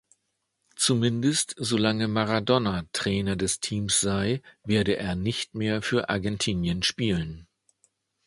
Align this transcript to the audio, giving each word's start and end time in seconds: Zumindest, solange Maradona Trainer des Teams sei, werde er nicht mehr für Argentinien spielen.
Zumindest, 0.75 1.53
solange 1.59 2.07
Maradona 2.07 2.85
Trainer 2.91 3.35
des 3.35 3.59
Teams 3.59 3.99
sei, 4.01 4.41
werde 4.63 4.97
er 4.97 5.13
nicht 5.13 5.53
mehr 5.53 5.83
für 5.83 6.09
Argentinien 6.09 6.81
spielen. 6.81 7.47